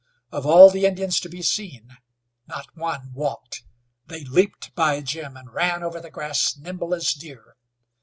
[0.31, 1.95] Of all the Indians to be seen
[2.47, 3.61] not one walked.
[4.07, 7.55] They leaped by Jim, and ran over the grass nimble as deer.